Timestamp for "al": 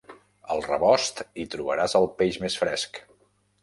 0.55-0.63